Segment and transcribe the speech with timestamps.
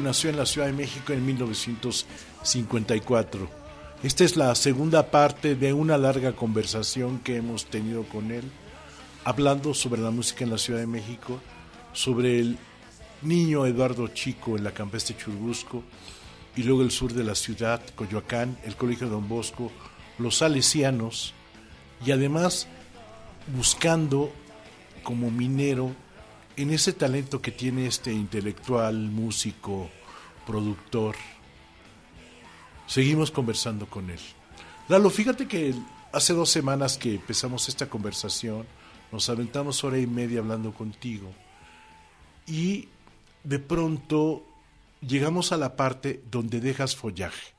[0.00, 3.46] Nació en la Ciudad de México en 1954.
[4.02, 8.50] Esta es la segunda parte de una larga conversación que hemos tenido con él,
[9.22, 11.40] hablando sobre la música en la Ciudad de México,
[11.92, 12.56] sobre el
[13.20, 15.82] niño Eduardo Chico en la campestre Churubusco
[16.56, 19.70] y luego el sur de la ciudad, Coyoacán, el Colegio Don Bosco,
[20.18, 21.34] los salesianos
[22.04, 22.66] y además
[23.54, 24.32] buscando
[25.02, 25.94] como minero
[26.56, 29.90] en ese talento que tiene este intelectual, músico,
[30.46, 31.16] productor,
[32.86, 34.20] seguimos conversando con él.
[34.88, 35.74] Lalo, fíjate que
[36.12, 38.66] hace dos semanas que empezamos esta conversación,
[39.10, 41.32] nos aventamos hora y media hablando contigo
[42.46, 42.88] y
[43.44, 44.44] de pronto
[45.00, 47.54] llegamos a la parte donde dejas follaje.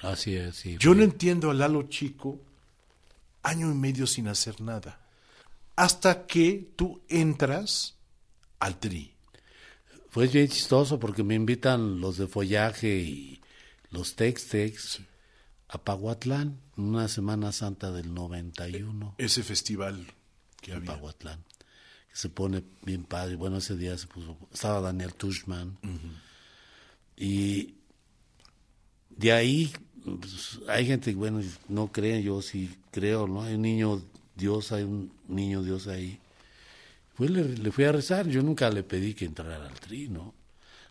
[0.00, 0.76] Así es, sí.
[0.78, 2.40] Yo no entiendo a Lalo Chico
[3.42, 5.00] año y medio sin hacer nada.
[5.76, 7.96] Hasta que tú entras
[8.62, 9.12] al tri.
[10.08, 13.40] Fue bien chistoso porque me invitan los de follaje y
[13.90, 15.00] los Tex-Tex
[15.68, 19.16] a Pahuatlán, una Semana Santa del 91.
[19.18, 20.06] Ese festival
[20.60, 20.92] que en había.
[20.92, 21.42] Pahuatlán,
[22.08, 23.34] que se pone bien padre.
[23.34, 25.78] Bueno, ese día se puso, estaba Daniel Tushman.
[27.16, 27.74] Y
[29.10, 29.72] de ahí
[30.04, 33.42] pues, hay gente que, bueno, no cree, yo sí creo, ¿no?
[33.42, 34.02] Hay un niño
[34.36, 36.20] Dios, hay un niño Dios ahí.
[37.22, 40.34] Pues le, le fui a rezar, yo nunca le pedí que entrara al tri, ¿no?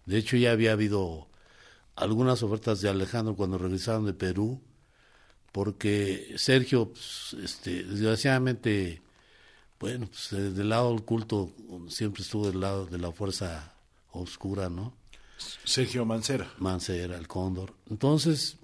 [0.05, 1.27] De hecho, ya había habido
[1.97, 4.61] algunas ofertas de Alejandro cuando regresaron de Perú,
[5.51, 9.01] porque Sergio, pues, este, desgraciadamente,
[9.77, 11.51] bueno, pues del lado del culto
[11.89, 13.73] siempre estuvo del lado de la fuerza
[14.13, 14.93] oscura, ¿no?
[15.65, 16.49] Sergio Mancera.
[16.59, 17.73] Mancera, el cóndor.
[17.89, 18.55] Entonces,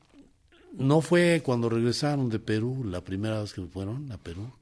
[0.71, 4.53] no fue cuando regresaron de Perú, la primera vez que fueron a Perú,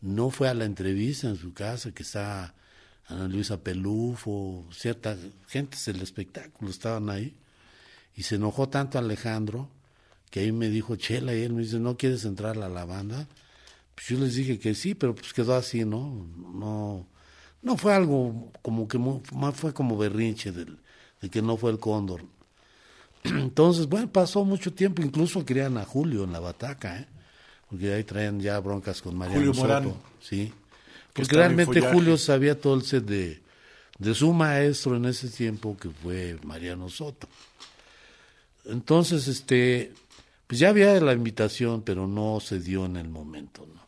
[0.00, 2.54] no fue a la entrevista en su casa, que está
[3.06, 5.16] Ana Luisa Pelufo, cierta
[5.48, 7.34] gente del espectáculo estaban ahí,
[8.14, 9.70] y se enojó tanto Alejandro
[10.30, 13.26] que ahí me dijo Chela y él me dice, ¿no quieres entrar a la banda?
[13.94, 16.26] Pues yo les dije que sí, pero pues quedó así, ¿no?
[16.36, 17.06] No,
[17.62, 20.78] no fue algo como que más fue como berrinche del,
[21.20, 22.24] de que no fue el cóndor.
[23.24, 27.08] Entonces, bueno, pasó mucho tiempo, incluso querían a Julio en la bataca, ¿eh?
[27.68, 29.84] Porque ahí traían ya broncas con Mariano Julio Morán.
[29.84, 30.52] Soto, sí.
[31.12, 31.80] Que Porque realmente.
[31.80, 33.40] Julio sabía todo el set de,
[33.98, 37.28] de su maestro en ese tiempo, que fue Mariano Soto.
[38.64, 39.92] Entonces, este,
[40.46, 43.86] pues ya había la invitación, pero no se dio en el momento, ¿no?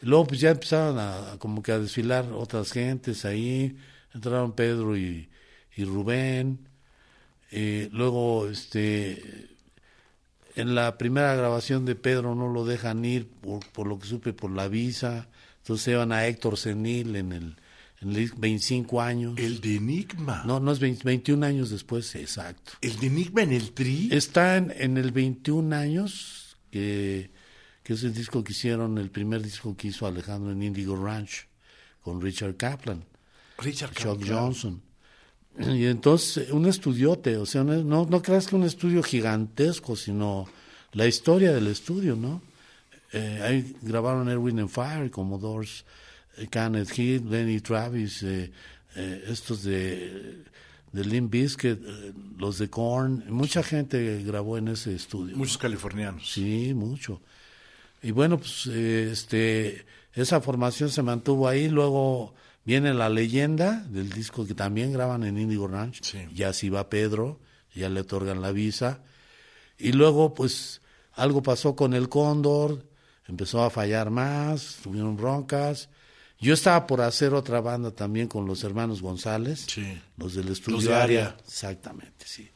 [0.00, 3.76] Y luego pues ya empezaron a, a como que a desfilar otras gentes ahí,
[4.14, 5.28] entraron Pedro y,
[5.76, 6.68] y Rubén,
[7.50, 9.48] eh, luego este
[10.58, 14.32] en la primera grabación de Pedro no lo dejan ir por, por lo que supe
[14.32, 17.56] por la visa, entonces se van a Héctor Senil en el,
[18.00, 19.38] en el 25 años.
[19.38, 20.42] El de Enigma.
[20.44, 22.72] No, no es 20 21 años después, exacto.
[22.80, 24.08] El de Enigma en el tri.
[24.10, 27.30] Está en, en el 21 años, que,
[27.84, 31.46] que es el disco que hicieron, el primer disco que hizo Alejandro en Indigo Ranch,
[32.02, 33.04] con Richard Kaplan,
[33.58, 34.38] Richard Chuck Kaplan.
[34.38, 34.87] Johnson.
[35.58, 40.46] Y entonces, un estudiote, o sea, no, no, creas que un estudio gigantesco, sino
[40.92, 42.42] la historia del estudio, ¿no?
[43.12, 45.84] Eh, ahí grabaron Erwin and Fire, Commodores,
[46.36, 48.52] eh, Kenneth Heath, Lenny Travis, eh,
[48.96, 50.44] eh, estos de,
[50.92, 55.36] de Limp Bizkit, eh, los de Korn, mucha gente grabó en ese estudio.
[55.36, 56.30] Muchos californianos.
[56.30, 57.20] Sí, mucho.
[58.02, 59.84] Y bueno, pues eh, este,
[60.14, 62.34] esa formación se mantuvo ahí, luego
[62.68, 66.18] viene la leyenda del disco que también graban en Indigo Ranch, Sí.
[66.34, 67.40] ya si va Pedro,
[67.74, 69.00] ya le otorgan la visa,
[69.78, 70.82] y luego pues
[71.14, 72.84] algo pasó con el Cóndor,
[73.26, 75.88] empezó a fallar más, tuvieron broncas,
[76.38, 79.98] yo estaba por hacer otra banda también con los hermanos González, Sí.
[80.18, 81.36] los del estudio Los de Área.
[81.46, 82.50] exactamente, sí.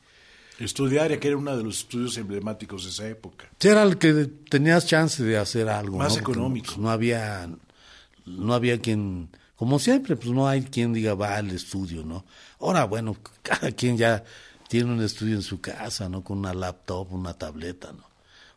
[0.59, 3.47] Estudiaria, que era uno de los estudios emblemáticos de esa época.
[3.59, 4.13] Sí, era el que
[4.51, 5.97] tenías chance de hacer algo.
[5.97, 6.23] Más ¿no?
[6.23, 6.67] Porque, económico.
[6.67, 7.49] pues, no había,
[8.27, 9.31] no había quien
[9.63, 12.25] como siempre, pues no hay quien diga va al estudio, ¿no?
[12.59, 14.25] Ahora, bueno, cada quien ya
[14.67, 16.25] tiene un estudio en su casa, ¿no?
[16.25, 18.03] Con una laptop, una tableta, ¿no?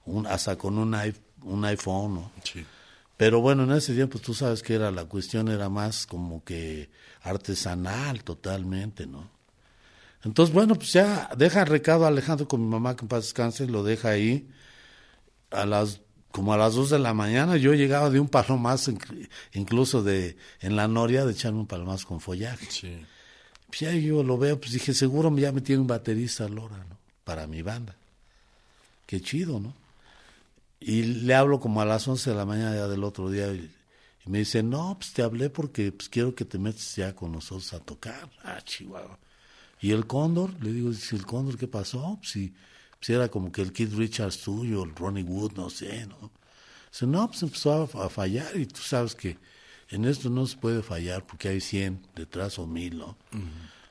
[0.07, 0.97] Un, hasta con un,
[1.43, 2.31] un iPhone, ¿no?
[2.43, 2.65] Sí.
[3.17, 6.89] Pero bueno, en ese tiempo tú sabes que era la cuestión era más como que
[7.21, 9.29] artesanal totalmente, ¿no?
[10.23, 13.25] Entonces, bueno, pues ya deja el recado a Alejandro con mi mamá que en paz
[13.25, 14.49] descanse, lo deja ahí.
[15.51, 16.01] A las
[16.35, 18.91] como a las dos de la mañana yo llegaba de un palomazo,
[19.53, 22.67] incluso de en la noria, de echarme un palomazo con follaje.
[22.69, 22.97] Sí.
[23.67, 26.97] Pues ya yo lo veo, pues dije, seguro ya me tiene un baterista Lora, ¿no?
[27.23, 27.95] Para mi banda.
[29.05, 29.73] Qué chido, ¿no?
[30.81, 33.71] Y le hablo como a las 11 de la mañana ya del otro día y,
[34.25, 37.71] me dice, no, pues te hablé porque pues quiero que te metas ya con nosotros
[37.71, 38.29] a tocar.
[38.43, 39.17] Ah, chihuahua.
[39.79, 40.61] ¿Y el Cóndor?
[40.61, 42.17] Le digo, ¿y el Cóndor qué pasó?
[42.19, 42.53] Pues, si,
[42.99, 46.31] pues era como que el Kid Richards tuyo, el Ronnie Wood, no sé, ¿no?
[46.91, 49.37] Dice, no, pues empezó a, fallar y tú sabes que
[49.89, 53.17] en esto no se puede fallar porque hay 100 detrás o mil, ¿no?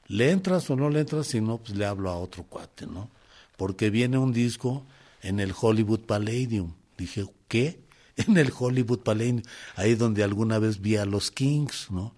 [0.06, 3.10] Le entras o no le entras, si no, pues le hablo a otro cuate, ¿no?
[3.56, 4.84] Porque viene un disco
[5.22, 6.74] en el Hollywood Palladium.
[6.96, 7.82] Dije, ¿qué?
[8.16, 9.42] En el Hollywood Palladium,
[9.74, 12.14] ahí donde alguna vez vi a los Kings, ¿no?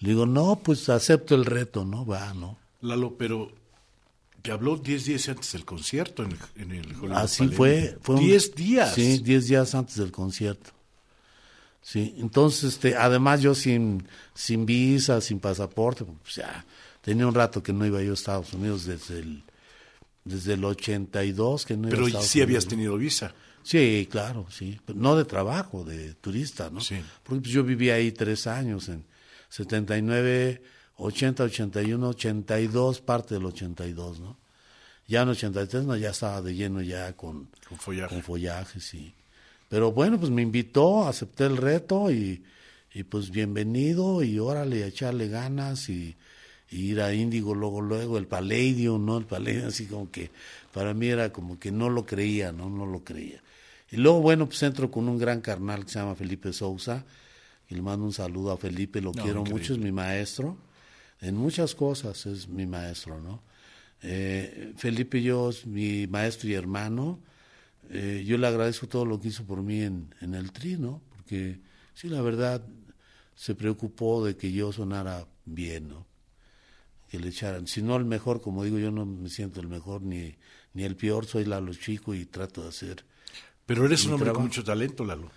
[0.00, 2.04] Le digo, no, pues acepto el reto, ¿no?
[2.04, 2.58] Va, ¿no?
[2.80, 3.52] Lalo, pero
[4.42, 7.98] te habló 10 días antes del concierto en el, en el Hollywood Así fue.
[8.00, 8.94] fue 10 días.
[8.94, 10.70] Sí, 10 días antes del concierto.
[11.80, 16.66] Sí, entonces, este, además yo sin, sin visa, sin pasaporte, pues ya
[17.00, 19.42] tenía un rato que no iba yo a Estados Unidos desde el
[20.28, 23.34] desde el 82 que no Pero sí habías tenido visa.
[23.62, 24.80] Sí, claro, sí.
[24.94, 26.80] no de trabajo, de turista, ¿no?
[26.80, 26.96] Sí.
[27.22, 29.04] Porque pues, yo viví ahí tres años, en
[29.48, 30.62] 79,
[30.98, 34.36] 80, 81, 82, parte del 82, ¿no?
[35.06, 38.14] Ya en 83 no, ya estaba de lleno ya con, con follaje.
[38.14, 39.14] Con follaje, sí.
[39.68, 42.42] Pero bueno, pues me invitó, acepté el reto y,
[42.92, 46.14] y pues bienvenido y órale, echarle ganas y
[46.70, 49.18] ir a Índigo luego, luego, el Palladium, ¿no?
[49.18, 50.30] El Palladium, así como que
[50.72, 52.68] para mí era como que no lo creía, ¿no?
[52.68, 53.40] No lo creía.
[53.90, 57.04] Y luego, bueno, pues entro con un gran carnal que se llama Felipe Sousa,
[57.70, 60.56] y le mando un saludo a Felipe, lo quiero mucho, es mi maestro,
[61.20, 63.42] en muchas cosas es mi maestro, ¿no?
[64.02, 67.20] Eh, Felipe y yo es mi maestro y hermano,
[67.90, 71.02] eh, yo le agradezco todo lo que hizo por mí en, en el tri, ¿no?
[71.16, 71.58] Porque
[71.94, 72.64] sí, la verdad,
[73.34, 76.08] se preocupó de que yo sonara bien, ¿no?
[77.08, 77.66] que le echaran.
[77.66, 80.34] Si no el mejor, como digo, yo no me siento el mejor ni,
[80.74, 83.04] ni el peor, soy Lalo Chico y trato de hacer.
[83.66, 85.30] Pero eres un hombre con mucho talento, Lalo.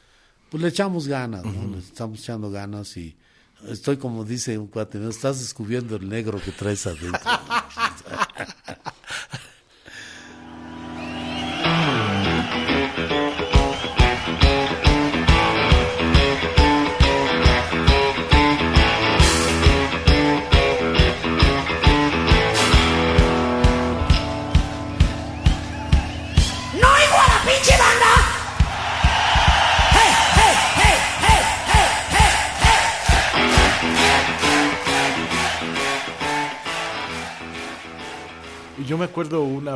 [0.49, 1.71] Pues le echamos ganas, ¿no?
[1.71, 3.15] Le estamos echando ganas y
[3.67, 5.09] estoy como dice un cuate, ¿no?
[5.09, 7.19] estás descubriendo el negro que traes adentro.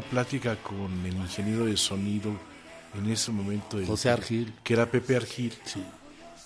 [0.05, 2.31] plática con el ingeniero de sonido
[2.97, 3.77] en ese momento.
[3.85, 4.53] José Argil.
[4.63, 5.53] Que era Pepe Argil.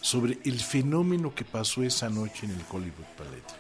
[0.02, 3.60] Sobre el fenómeno que pasó esa noche en el Hollywood Palette.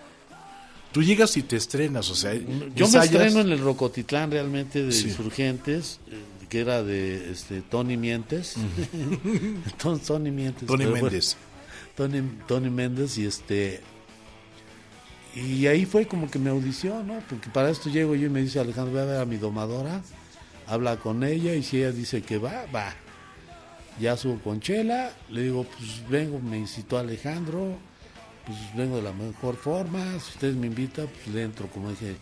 [0.91, 2.33] Tú llegas y te estrenas, o sea...
[2.33, 6.17] Yo me estreno en el Rocotitlán realmente de Insurgentes, eh,
[6.49, 8.55] que era de este, Tony Mientes.
[9.77, 10.67] Tony Mientes.
[10.67, 11.37] Tony Méndez.
[11.95, 13.81] Tony, Tony Méndez y este
[15.39, 17.19] y ahí fue como que me audición, ¿no?
[17.29, 20.01] Porque para esto llego yo y me dice Alejandro, voy a ver a mi domadora,
[20.67, 22.93] habla con ella y si ella dice que va, va.
[23.99, 27.77] Ya subo con Chela, le digo, pues vengo, me incitó Alejandro,
[28.45, 32.15] pues vengo de la mejor forma, si ustedes me invitan, pues le entro, como dije,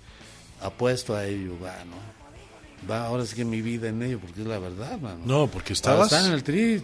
[0.61, 2.89] apuesto a ello, va, ¿no?
[2.89, 5.19] Va, ahora sí que mi vida en ello, porque es la verdad, mano.
[5.25, 6.11] No, porque estabas...
[6.13, 6.83] en el tri.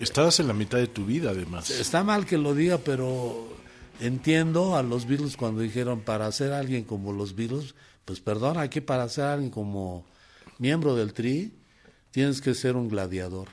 [0.00, 1.70] Estabas en la mitad de tu vida, además.
[1.70, 3.57] Está mal que lo diga, pero
[4.00, 7.74] entiendo a los Beatles cuando dijeron para ser alguien como los Beatles,
[8.04, 10.04] pues perdón, aquí para ser alguien como
[10.58, 11.52] miembro del Tri,
[12.10, 13.48] tienes que ser un gladiador,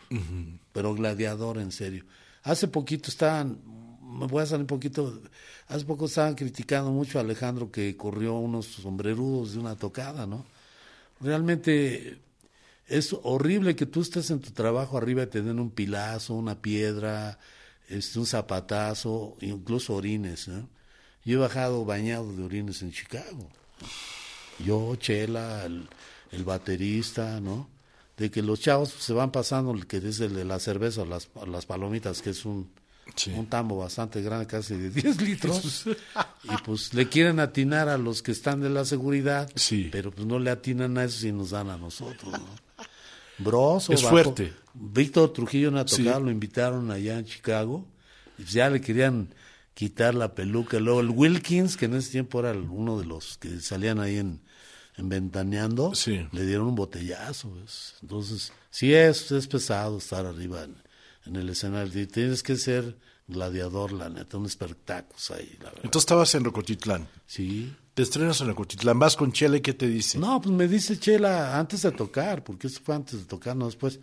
[0.72, 2.06] pero gladiador en serio.
[2.44, 3.60] Hace poquito estaban,
[4.02, 5.22] me voy a salir un poquito,
[5.68, 10.46] hace poco estaban criticando mucho a Alejandro que corrió unos sombrerudos de una tocada, ¿no?
[11.22, 12.20] Realmente
[12.88, 16.62] es horrible que tú estés en tu trabajo arriba y te den un pilazo, una
[16.62, 17.40] piedra,
[17.90, 20.48] este, un zapatazo, incluso orines.
[21.24, 23.50] Yo he bajado bañado de orines en Chicago.
[24.60, 27.70] Yo, Chela, el, baterista, ¿no?
[28.18, 31.30] De que los chavos se van pasando, el que es el de la cerveza, las,
[31.48, 32.70] las palomitas, que es un
[33.36, 35.86] un tambo bastante grande, casi de 10 litros,
[36.44, 39.50] y pues le quieren atinar a los que están de la seguridad,
[39.92, 42.65] pero pues no le atinan a eso y nos dan a nosotros, ¿no?
[43.38, 44.54] Broso, es fuerte.
[44.74, 47.86] Víctor Trujillo no tocado, lo invitaron allá en Chicago,
[48.38, 49.34] y pues ya le querían
[49.74, 50.80] quitar la peluca.
[50.80, 54.42] Luego el Wilkins, que en ese tiempo era uno de los que salían ahí en,
[54.98, 57.54] en Ventaneando, le dieron un botellazo.
[58.02, 60.76] Entonces, sí es, es pesado estar arriba en,
[61.26, 62.08] en el escenario.
[62.08, 65.82] Tienes que ser gladiador, la neta, un espectáculo ahí, la verdad.
[65.84, 67.08] Entonces estabas en Rocotitlán.
[67.26, 67.74] Sí.
[67.96, 70.20] Te estrenas en Rocotitlán, vas con Chela y ¿qué te dice?
[70.20, 73.68] No, pues me dice Chela antes de tocar, porque eso fue antes de tocar, no
[73.68, 74.02] después.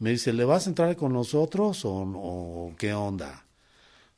[0.00, 3.44] Me dice, ¿le vas a entrar con nosotros o, qué onda?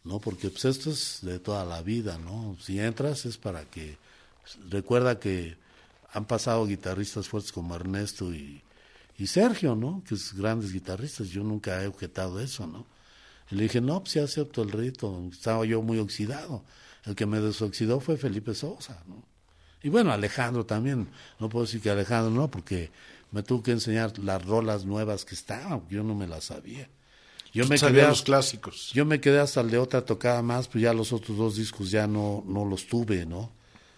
[0.04, 2.56] No, porque pues esto es de toda la vida, ¿no?
[2.62, 3.98] Si entras es para que...
[4.70, 5.58] Recuerda que
[6.14, 8.62] han pasado guitarristas fuertes como Ernesto y,
[9.26, 10.02] Sergio, ¿no?
[10.08, 11.28] Que es grandes guitarristas.
[11.28, 12.86] Yo nunca he objetado eso, ¿no?
[13.50, 15.28] Y le dije, no, pues ya acepto el rito.
[15.30, 16.64] Estaba yo muy oxidado.
[17.04, 19.22] El que me desoxidó fue Felipe Sosa, ¿no?
[19.82, 21.08] Y bueno, Alejandro también.
[21.38, 22.90] No puedo decir que Alejandro no, porque
[23.30, 25.82] me tuvo que enseñar las rolas nuevas que estaban.
[25.88, 26.88] Yo no me las sabía.
[27.52, 28.90] Yo me quedé los clásicos.
[28.92, 31.90] Yo me quedé hasta el de otra tocada más, pues ya los otros dos discos
[31.90, 33.50] ya no, no los tuve, ¿no?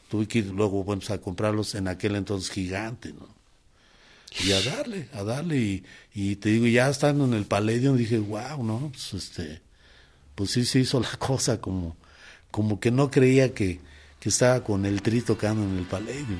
[0.08, 3.42] Tuve que ir luego, bueno, a comprarlos en aquel entonces gigante, ¿no?
[4.40, 5.58] y a darle, a darle.
[5.58, 8.90] Y, y te digo, ya estando en el Palladium dije, wow, ¿no?
[8.92, 9.60] Pues, este,
[10.34, 11.96] pues sí se hizo la cosa como,
[12.52, 13.80] como que no creía que,
[14.20, 16.38] que estaba con el tri tocando en el Palladium.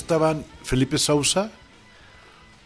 [0.00, 1.50] Estaban Felipe Sousa,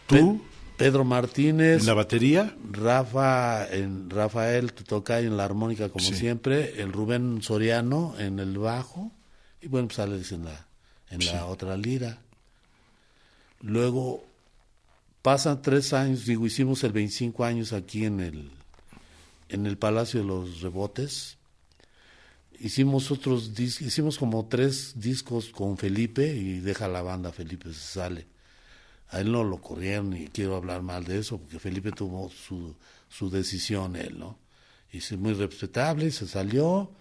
[0.06, 0.42] tú,
[0.76, 6.92] Pedro Martínez, en la batería, Rafa, en Rafael toca en la armónica como siempre, el
[6.92, 9.12] Rubén Soriano en el bajo
[9.60, 10.66] y bueno, pues Alex en la
[11.10, 12.18] en la otra lira.
[13.60, 14.24] Luego
[15.22, 18.50] pasan tres años, digo, hicimos el 25 años aquí en el
[19.48, 21.35] en el Palacio de los Rebotes
[22.60, 28.26] hicimos otros hicimos como tres discos con Felipe y deja la banda Felipe se sale.
[29.10, 32.74] A él no lo corrieron y quiero hablar mal de eso porque Felipe tuvo su,
[33.08, 34.38] su decisión él no
[34.92, 36.92] y es muy respetable se salió.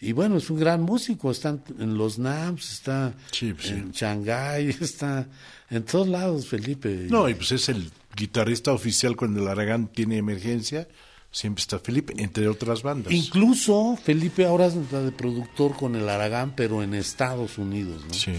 [0.00, 5.26] Y bueno es un gran músico está en los NAMS está pues en Shanghái está
[5.70, 7.06] en todos lados Felipe.
[7.10, 10.86] No y pues es el guitarrista oficial cuando el Aragán tiene emergencia
[11.30, 13.12] siempre está Felipe, entre otras bandas.
[13.12, 18.14] Incluso Felipe ahora está de productor con el Aragán, pero en Estados Unidos, ¿no?
[18.14, 18.32] Sí.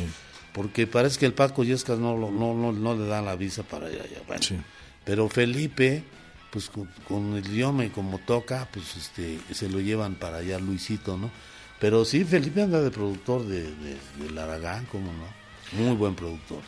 [0.53, 3.88] Porque parece que el Paco Yescas no, no, no, no le dan la visa para
[3.88, 4.03] allá.
[4.41, 4.58] sí.
[5.05, 6.03] Pero Felipe,
[6.51, 6.69] pues
[7.08, 11.31] con, el idioma y como toca, pues este, se lo llevan para allá Luisito, ¿no?
[11.79, 15.81] Pero sí, Felipe anda de productor de, de, del Aragán, ¿cómo no?
[15.84, 16.62] Muy buen productor.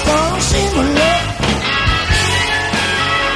[0.00, 1.22] stones in the look.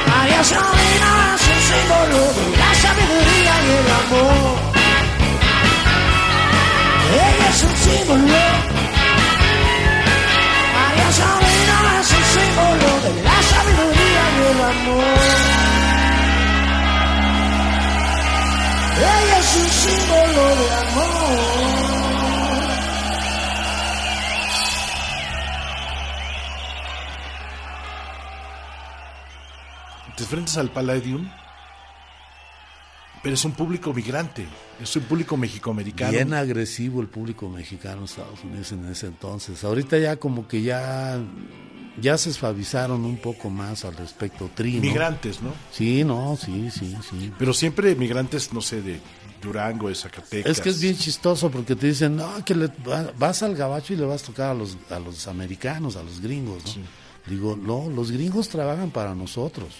[0.09, 4.55] María Sabina es un símbolo de la sabiduría y el amor.
[7.25, 8.43] Ella es un símbolo.
[10.75, 15.19] María Sabina es un símbolo de la sabiduría y el amor.
[19.13, 21.54] Ella es un símbolo de amor.
[30.15, 31.29] Te enfrentas al Palladium,
[33.21, 34.45] pero es un público migrante,
[34.81, 36.11] es un público mexicoamericano.
[36.11, 39.63] Bien agresivo el público mexicano en Estados Unidos en ese entonces.
[39.63, 41.19] Ahorita ya como que ya
[41.99, 44.49] ya se suavizaron un poco más al respecto.
[44.53, 44.81] Tri, ¿no?
[44.81, 45.53] Migrantes, ¿no?
[45.71, 47.31] Sí, no, sí, sí, sí.
[47.37, 48.99] Pero siempre migrantes, no sé, de
[49.41, 50.51] Durango, de Zacatecas.
[50.51, 53.93] Es que es bien chistoso porque te dicen, no, que le, va- vas al gabacho
[53.93, 56.83] y le vas a tocar a los, a los americanos, a los gringos, ¿no?
[57.27, 59.73] Digo, no, los gringos trabajan para nosotros.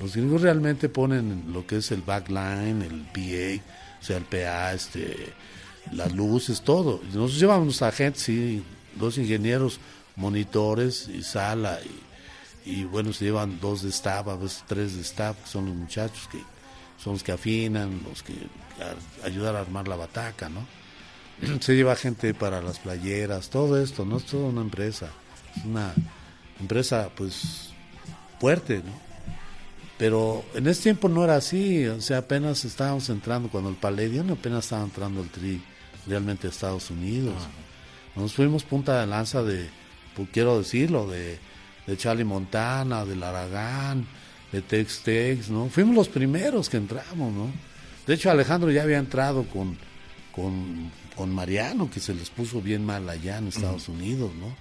[0.00, 3.64] Los gringos realmente ponen lo que es el backline, el PA,
[4.00, 5.32] o sea, el PA, este,
[5.92, 7.00] las luces, todo.
[7.06, 9.80] Nosotros llevamos a gente, sí, dos ingenieros,
[10.16, 11.78] monitores y sala,
[12.64, 15.74] y, bueno, se llevan dos de staff, a veces tres de staff, que son los
[15.74, 16.38] muchachos que
[17.02, 18.34] son los que afinan, los que
[19.24, 20.66] ayudan a armar la bataca, ¿no?
[21.60, 25.10] Se lleva gente para las playeras, todo esto, no es toda una empresa,
[25.56, 25.94] es una
[26.60, 27.70] empresa pues
[28.40, 29.07] fuerte, ¿no?
[29.98, 34.30] Pero en ese tiempo no era así, o sea, apenas estábamos entrando, cuando el Palladium
[34.30, 35.60] apenas estaba entrando el Tri
[36.06, 37.34] realmente a Estados Unidos.
[38.14, 39.68] Nos fuimos punta de lanza de,
[40.14, 41.38] pues, quiero decirlo, de,
[41.86, 44.06] de Charlie Montana, del Aragán,
[44.52, 45.68] de Tex Tex, ¿no?
[45.68, 47.50] Fuimos los primeros que entramos, ¿no?
[48.06, 49.76] De hecho, Alejandro ya había entrado con,
[50.32, 54.56] con, con Mariano, que se les puso bien mal allá en Estados Unidos, ¿no?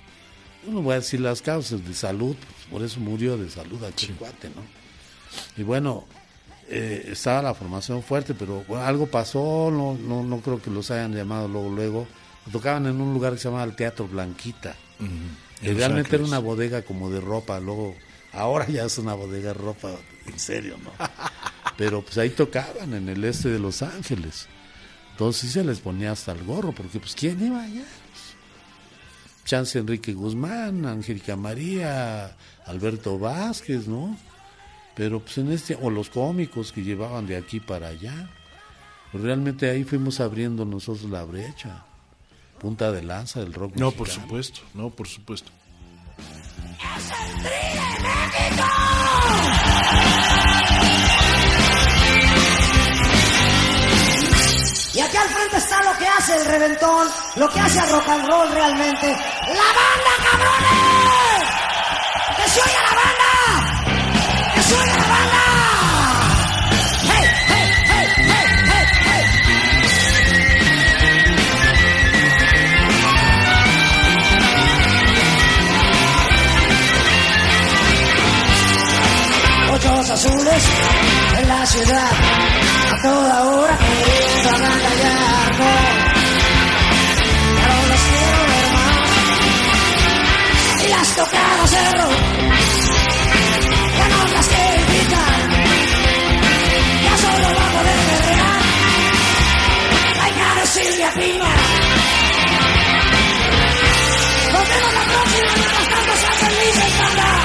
[0.65, 3.83] Yo no voy a decir las causas de salud, pues, por eso murió de salud
[3.83, 4.86] aquel cuate, ¿no?
[5.55, 6.05] Y bueno,
[6.69, 10.91] eh, estaba la formación fuerte, pero bueno, algo pasó, no, no, no creo que los
[10.91, 12.07] hayan llamado luego, luego.
[12.51, 14.75] Tocaban en un lugar que se llamaba el Teatro Blanquita.
[15.61, 17.95] realmente era una bodega como de ropa, luego,
[18.33, 19.91] ahora ya es una bodega de ropa,
[20.25, 20.91] en serio, ¿no?
[21.77, 24.47] Pero pues ahí tocaban en el este de Los Ángeles.
[25.11, 27.85] Entonces sí se les ponía hasta el gorro, porque pues ¿quién iba allá?
[29.45, 32.35] Chance Enrique Guzmán, Angélica María,
[32.65, 34.17] Alberto Vázquez, ¿no?
[34.97, 38.31] Pero pues en este, o los cómicos que llevaban de aquí para allá.
[39.11, 41.85] Pues realmente ahí fuimos abriendo nosotros la brecha.
[42.59, 45.51] Punta de lanza del rock No, por supuesto, no, por supuesto.
[54.95, 58.09] Y aquí al frente está lo que hace el reventón, lo que hace el rock
[58.09, 59.05] and roll realmente.
[59.05, 61.49] ¡La banda, cabrones!
[62.35, 63.16] ¡Que se oiga la banda!
[79.89, 80.63] Ojos azules
[81.39, 82.11] en la ciudad,
[82.91, 85.75] a toda hora queriendo agandallarme.
[87.57, 89.09] Ya no las quiero ver más.
[90.83, 92.19] Y las tocadas de rock,
[93.97, 95.33] ya no las quiero invitar.
[97.03, 97.97] Ya solo va a poder.
[100.17, 101.51] La hija de Silvia Pina.
[104.53, 107.36] Nos vemos la próxima, mientras tanto sean felices, banda.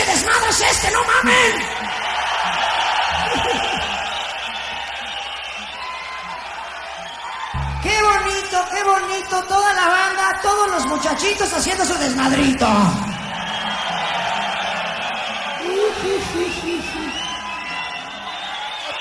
[0.00, 0.90] Pinche desmadre es este?
[0.90, 1.80] ¡No mamen!
[7.82, 12.66] Qué bonito, qué bonito, toda la banda, todos los muchachitos haciendo su desmadrito.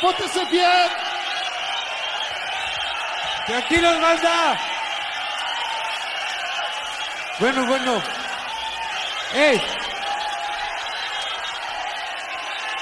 [0.01, 0.89] ¡Póntese bien!
[3.47, 4.59] ¡Tranquilos, banda!
[7.39, 8.01] Bueno, bueno.
[9.33, 9.78] ¡Ey!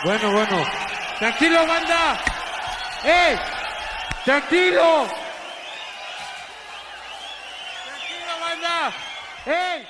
[0.04, 0.64] Bueno, bueno.
[1.18, 2.20] ¡Tranquilo, banda!
[3.04, 3.40] ¡Ey!
[4.24, 5.08] ¡Tranquilo!
[7.86, 8.92] ¡Tranquilo, banda!
[9.46, 9.87] ¡Ey!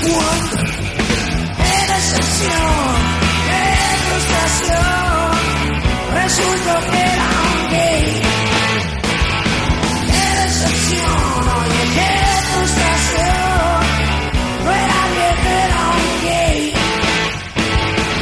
[0.00, 0.08] ¡Qué
[1.92, 2.96] decepción!
[3.48, 3.64] ¡Qué
[4.06, 5.32] frustración!
[6.14, 8.04] Resultó que era un gay.
[10.08, 11.42] ¡Qué decepción!
[11.60, 12.12] Oye, qué
[12.48, 13.80] frustración.
[14.64, 16.60] No era bien, era un gay.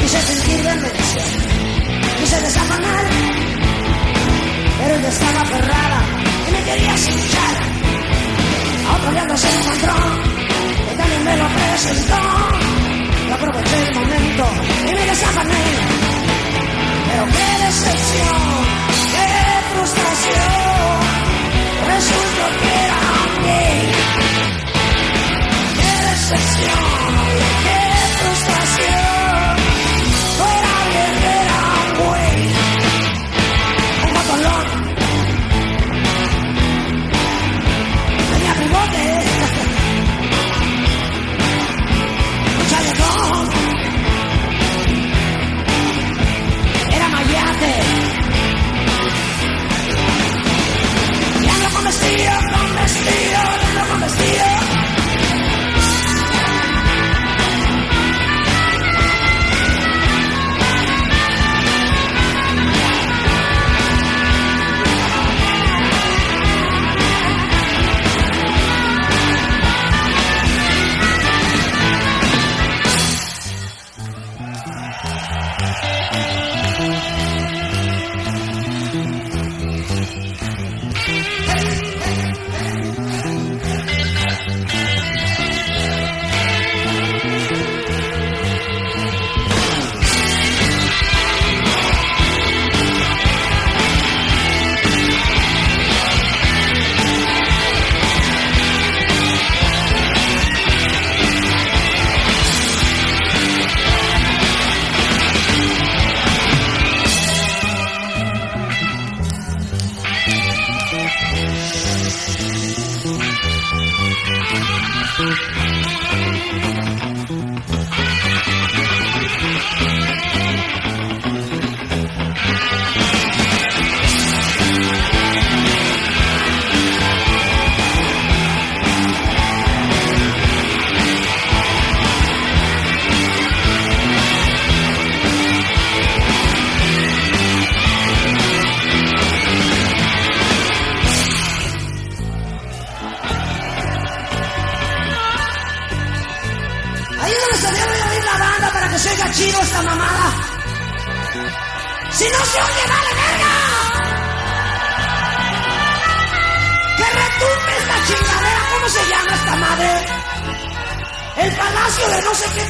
[0.01, 1.25] Quise sentir demencia,
[2.19, 3.05] quise desafanar,
[4.79, 5.99] pero ella estaba aferrada
[6.45, 7.55] y me quería cinchar.
[8.85, 9.47] A otro día no se
[11.81, 14.45] Yo aproveché el momento
[14.85, 15.63] y me desafané.
[17.07, 18.65] Pero qué decepción,
[19.13, 19.27] qué
[19.73, 20.99] frustración.
[21.87, 23.01] Resultó que era
[23.45, 23.91] gay.
[25.77, 26.81] Qué decepción,
[27.63, 27.78] qué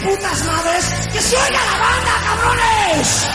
[0.09, 0.85] putas madres.
[1.13, 3.27] Que se oiga la banda, cabrones.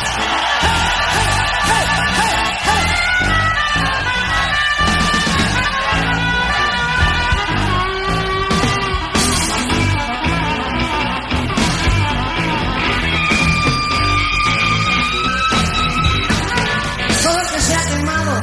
[17.22, 18.42] Todo que se ha quemado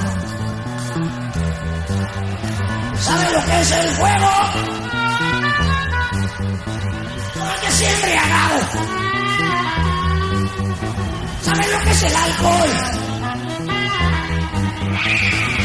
[2.99, 4.81] sabe lo que es el fuego.
[7.71, 9.01] Ha embriagado
[11.41, 12.71] sabe lo que es el alcohol.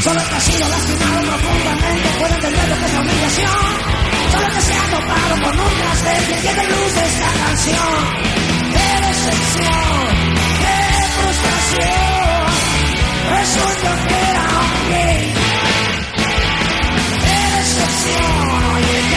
[0.03, 3.59] Solo que ha sido lastimado profundamente puede entender lo que es la humillación.
[4.31, 7.95] Solo que se ha topado con un trastel que entiende luz de esta canción.
[8.73, 10.01] ¡Qué decepción!
[10.61, 10.77] ¡Qué
[11.15, 12.47] frustración!
[13.37, 15.23] Resulta que era un gay.
[17.23, 18.59] ¡Qué decepción!
[18.75, 19.16] Oye,